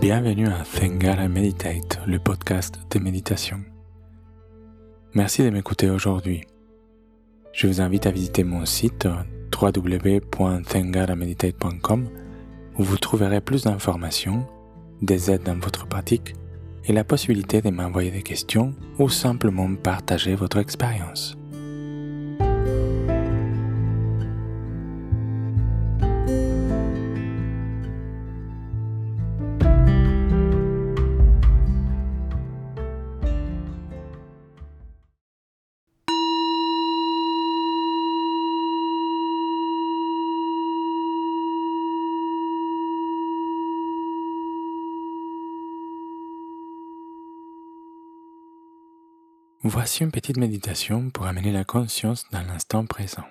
Bienvenue 0.00 0.48
à 0.48 0.64
Thengara 0.64 1.28
Meditate, 1.28 2.00
le 2.06 2.18
podcast 2.18 2.80
de 2.90 2.98
méditation. 2.98 3.58
Merci 5.12 5.42
de 5.42 5.50
m'écouter 5.50 5.90
aujourd'hui. 5.90 6.40
Je 7.52 7.66
vous 7.66 7.82
invite 7.82 8.06
à 8.06 8.10
visiter 8.10 8.42
mon 8.42 8.64
site 8.64 9.06
www.thengarameditate.com 9.54 12.08
où 12.78 12.82
vous 12.82 12.96
trouverez 12.96 13.42
plus 13.42 13.64
d'informations, 13.64 14.46
des 15.02 15.30
aides 15.30 15.42
dans 15.42 15.58
votre 15.58 15.86
pratique 15.86 16.34
et 16.86 16.94
la 16.94 17.04
possibilité 17.04 17.60
de 17.60 17.68
m'envoyer 17.68 18.10
des 18.10 18.22
questions 18.22 18.74
ou 18.98 19.10
simplement 19.10 19.76
partager 19.76 20.34
votre 20.34 20.56
expérience. 20.56 21.36
Voici 49.62 50.02
une 50.04 50.10
petite 50.10 50.38
méditation 50.38 51.10
pour 51.10 51.26
amener 51.26 51.52
la 51.52 51.64
conscience 51.64 52.26
dans 52.30 52.40
l'instant 52.40 52.86
présent. 52.86 53.28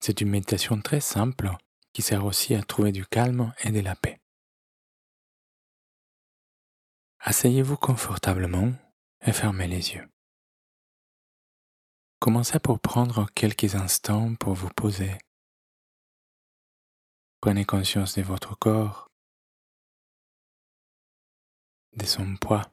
C'est 0.00 0.20
une 0.20 0.28
méditation 0.28 0.82
très 0.82 1.00
simple 1.00 1.50
qui 1.94 2.02
sert 2.02 2.26
aussi 2.26 2.54
à 2.54 2.62
trouver 2.62 2.92
du 2.92 3.06
calme 3.06 3.54
et 3.64 3.70
de 3.70 3.80
la 3.80 3.96
paix. 3.96 4.20
Asseyez-vous 7.20 7.78
confortablement 7.78 8.74
et 9.22 9.32
fermez 9.32 9.66
les 9.66 9.94
yeux. 9.94 10.06
Commencez 12.18 12.58
pour 12.58 12.78
prendre 12.78 13.30
quelques 13.34 13.76
instants 13.76 14.34
pour 14.34 14.52
vous 14.52 14.68
poser. 14.76 15.16
Prenez 17.40 17.64
conscience 17.64 18.18
de 18.18 18.22
votre 18.22 18.58
corps, 18.58 19.08
de 21.94 22.04
son 22.04 22.36
poids 22.36 22.70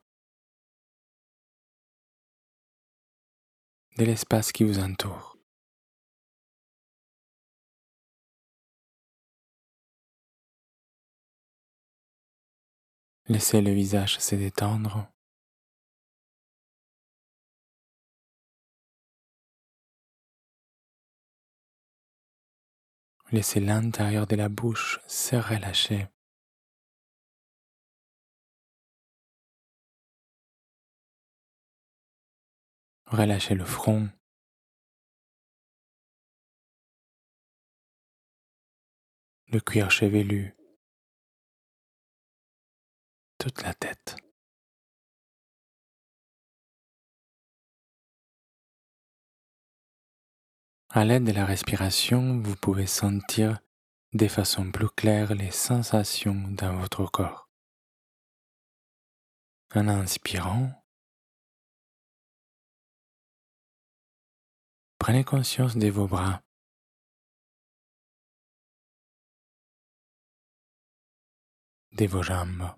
de 3.97 4.05
l'espace 4.05 4.51
qui 4.51 4.63
vous 4.63 4.79
entoure. 4.79 5.37
Laissez 13.27 13.61
le 13.61 13.71
visage 13.71 14.19
se 14.19 14.35
détendre. 14.35 15.07
Laissez 23.31 23.59
l'intérieur 23.59 24.27
de 24.27 24.35
la 24.35 24.49
bouche 24.49 24.99
se 25.07 25.35
relâcher. 25.35 26.07
Relâchez 33.15 33.55
le 33.55 33.63
front. 33.63 34.09
Le 39.47 39.61
cuir 39.61 39.89
chevelu. 39.89 40.53
Toute 43.37 43.61
la 43.61 43.73
tête. 43.73 44.17
À 50.89 51.05
l'aide 51.05 51.23
de 51.23 51.31
la 51.31 51.45
respiration, 51.45 52.41
vous 52.41 52.57
pouvez 52.57 52.85
sentir 52.85 53.61
de 54.11 54.27
façon 54.27 54.73
plus 54.73 54.89
claire 54.89 55.33
les 55.35 55.51
sensations 55.51 56.49
dans 56.49 56.75
votre 56.75 57.05
corps. 57.05 57.49
En 59.73 59.87
inspirant, 59.87 60.84
Prenez 65.05 65.23
conscience 65.23 65.77
de 65.77 65.87
vos 65.91 66.07
bras. 66.07 66.41
de 71.91 72.07
vos 72.07 72.23
jambes. 72.23 72.73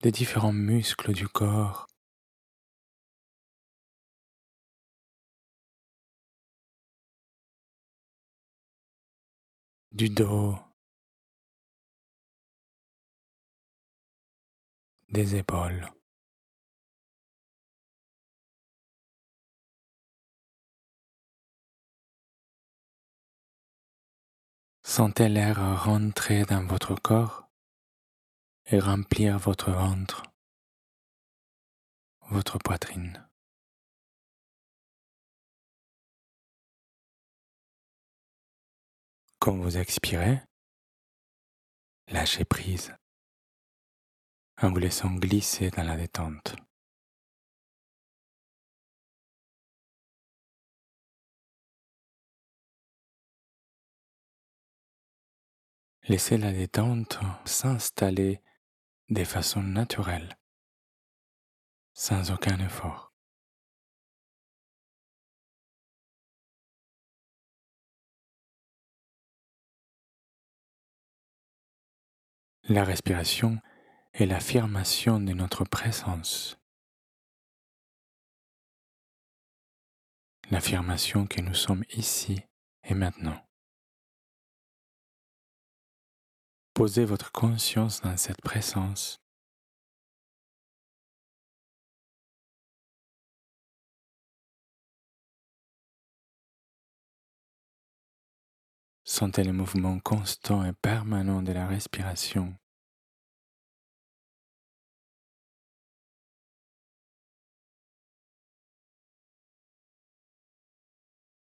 des 0.00 0.12
différents 0.12 0.54
muscles 0.54 1.12
du 1.12 1.28
corps. 1.28 1.86
du 9.92 10.08
dos, 10.08 10.56
des 15.10 15.36
épaules. 15.36 15.97
Sentez 24.88 25.28
l'air 25.28 25.84
rentrer 25.84 26.44
dans 26.44 26.64
votre 26.64 26.94
corps 26.94 27.46
et 28.64 28.80
remplir 28.80 29.38
votre 29.38 29.70
ventre, 29.70 30.22
votre 32.30 32.56
poitrine. 32.56 33.28
Quand 39.38 39.58
vous 39.58 39.76
expirez, 39.76 40.40
lâchez 42.06 42.46
prise 42.46 42.96
en 44.62 44.70
vous 44.70 44.78
laissant 44.78 45.14
glisser 45.16 45.70
dans 45.70 45.84
la 45.84 45.98
détente. 45.98 46.56
Laissez 56.08 56.38
la 56.38 56.52
détente 56.52 57.18
s'installer 57.44 58.40
de 59.10 59.24
façon 59.24 59.62
naturelle, 59.62 60.38
sans 61.92 62.30
aucun 62.30 62.58
effort. 62.60 63.12
La 72.62 72.84
respiration 72.84 73.58
est 74.14 74.24
l'affirmation 74.24 75.20
de 75.20 75.34
notre 75.34 75.64
présence, 75.64 76.58
l'affirmation 80.50 81.26
que 81.26 81.42
nous 81.42 81.54
sommes 81.54 81.84
ici 81.90 82.40
et 82.84 82.94
maintenant. 82.94 83.47
Posez 86.78 87.04
votre 87.04 87.32
conscience 87.32 88.02
dans 88.02 88.16
cette 88.16 88.40
présence. 88.40 89.20
Sentez 99.02 99.42
le 99.42 99.52
mouvement 99.52 99.98
constant 99.98 100.64
et 100.64 100.72
permanent 100.72 101.42
de 101.42 101.50
la 101.50 101.66
respiration. 101.66 102.56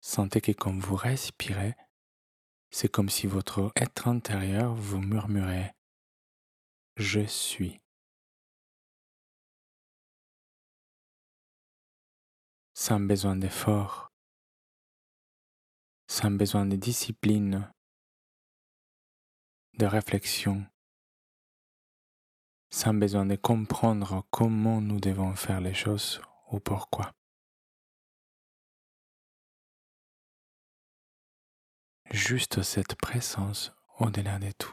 Sentez 0.00 0.40
que 0.40 0.50
quand 0.50 0.76
vous 0.76 0.96
respirez, 0.96 1.76
c'est 2.72 2.88
comme 2.88 3.10
si 3.10 3.26
votre 3.26 3.70
être 3.76 4.08
intérieur 4.08 4.74
vous 4.74 5.00
murmurait⁇ 5.00 5.74
Je 7.02 7.20
suis⁇ 7.20 7.70
sans 12.74 12.98
besoin 12.98 13.36
d'effort, 13.36 14.10
sans 16.08 16.30
besoin 16.30 16.64
de 16.66 16.76
discipline, 16.76 17.70
de 19.78 19.86
réflexion, 19.86 20.66
sans 22.70 22.94
besoin 22.94 23.26
de 23.26 23.36
comprendre 23.36 24.26
comment 24.30 24.80
nous 24.80 24.98
devons 24.98 25.36
faire 25.36 25.60
les 25.60 25.74
choses 25.74 26.22
ou 26.50 26.58
pourquoi. 26.58 27.12
Juste 32.12 32.62
cette 32.62 32.94
présence 32.96 33.72
au-delà 33.98 34.38
de 34.38 34.50
tout. 34.52 34.72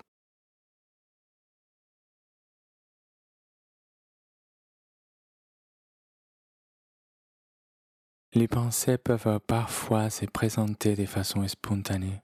Les 8.34 8.48
pensées 8.48 8.98
peuvent 8.98 9.40
parfois 9.40 10.10
se 10.10 10.26
présenter 10.26 10.96
de 10.96 11.06
façon 11.06 11.48
spontanée 11.48 12.22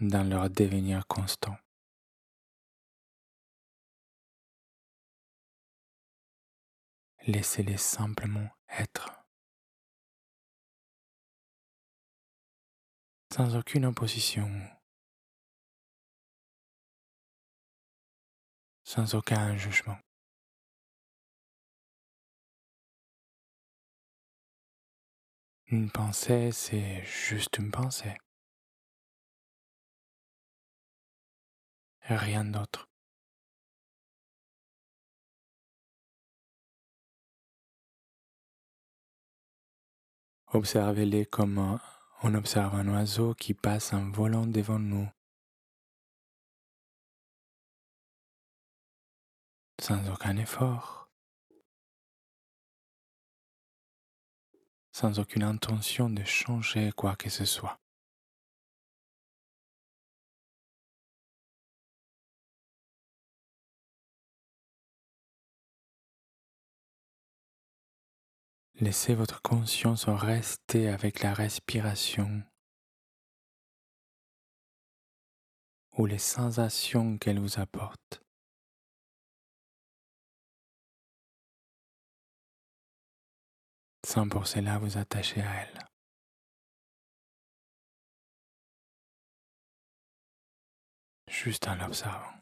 dans 0.00 0.28
leur 0.28 0.50
devenir 0.50 1.06
constant. 1.06 1.56
Laissez-les 7.26 7.76
simplement 7.76 8.48
être. 8.68 9.21
Sans 13.32 13.56
aucune 13.56 13.86
opposition. 13.86 14.46
Sans 18.84 19.14
aucun 19.14 19.56
jugement. 19.56 19.96
Une 25.68 25.90
pensée, 25.90 26.52
c'est 26.52 27.02
juste 27.06 27.56
une 27.56 27.70
pensée. 27.70 28.18
Rien 32.02 32.44
d'autre. 32.44 32.86
Observez-les 40.48 41.24
comme 41.24 41.56
on 42.24 42.34
observe 42.34 42.74
un 42.74 42.86
oiseau 42.88 43.34
qui 43.34 43.52
passe 43.52 43.92
en 43.92 44.10
volant 44.10 44.46
devant 44.46 44.78
nous, 44.78 45.08
sans 49.80 50.08
aucun 50.08 50.36
effort, 50.36 51.10
sans 54.92 55.18
aucune 55.18 55.42
intention 55.42 56.10
de 56.10 56.22
changer 56.22 56.92
quoi 56.92 57.16
que 57.16 57.28
ce 57.28 57.44
soit. 57.44 57.81
Laissez 68.82 69.14
votre 69.14 69.40
conscience 69.42 70.08
rester 70.16 70.88
avec 70.88 71.22
la 71.22 71.32
respiration 71.32 72.42
ou 75.96 76.06
les 76.06 76.18
sensations 76.18 77.16
qu'elle 77.16 77.38
vous 77.38 77.60
apporte. 77.60 78.20
Sans 84.04 84.28
pour 84.28 84.48
cela 84.48 84.80
vous 84.80 84.98
attacher 84.98 85.42
à 85.42 85.62
elle. 85.62 85.78
Juste 91.28 91.68
en 91.68 91.76
l'observant. 91.76 92.41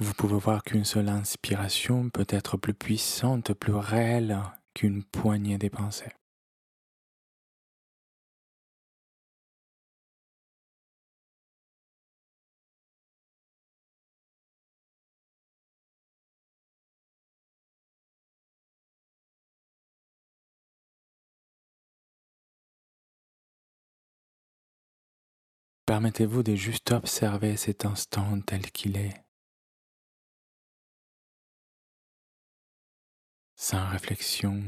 Vous 0.00 0.14
pouvez 0.14 0.38
voir 0.38 0.62
qu'une 0.62 0.84
seule 0.84 1.08
inspiration 1.08 2.08
peut 2.08 2.26
être 2.28 2.56
plus 2.56 2.72
puissante, 2.72 3.52
plus 3.52 3.74
réelle 3.74 4.40
qu'une 4.72 5.02
poignée 5.02 5.58
de 5.58 5.68
pensées. 5.68 6.12
Permettez-vous 25.86 26.44
de 26.44 26.54
juste 26.54 26.92
observer 26.92 27.56
cet 27.56 27.84
instant 27.84 28.40
tel 28.42 28.70
qu'il 28.70 28.96
est. 28.96 29.27
sans 33.70 33.86
réflexion, 33.90 34.62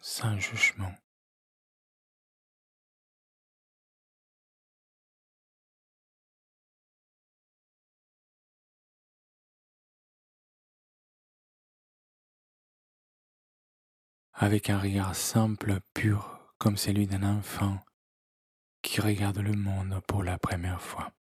sans 0.00 0.36
jugement. 0.40 0.92
avec 14.40 14.70
un 14.70 14.78
regard 14.78 15.14
simple, 15.16 15.80
pur, 15.94 16.40
comme 16.58 16.76
celui 16.76 17.06
d'un 17.06 17.24
enfant 17.24 17.84
qui 18.82 19.00
regarde 19.00 19.38
le 19.38 19.52
monde 19.52 20.00
pour 20.06 20.22
la 20.22 20.38
première 20.38 20.80
fois. 20.80 21.12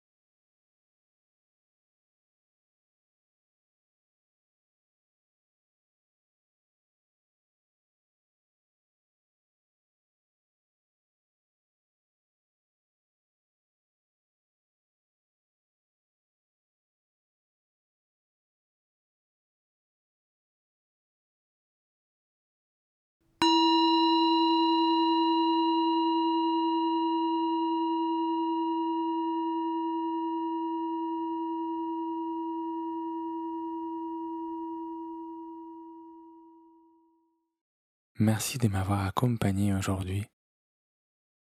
Merci 38.27 38.57
de 38.57 38.67
m'avoir 38.67 39.05
accompagné 39.05 39.73
aujourd'hui 39.73 40.25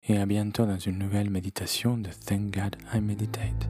et 0.07 0.17
à 0.17 0.25
bientôt 0.25 0.65
dans 0.65 0.79
une 0.79 0.97
nouvelle 0.97 1.29
méditation 1.29 1.99
de 1.99 2.09
Thank 2.09 2.49
God 2.49 2.75
I 2.91 2.99
Meditate. 2.99 3.69